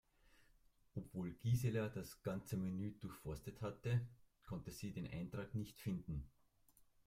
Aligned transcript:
Obwohl 0.95 1.29
Gisela 1.33 1.87
das 1.87 2.23
ganze 2.23 2.57
Menü 2.57 2.91
durchforstet 3.01 3.61
hatte, 3.61 4.01
konnte 4.47 4.71
sie 4.71 4.91
den 4.93 5.05
Eintrag 5.05 5.53
nicht 5.53 5.79
finden. 5.79 6.27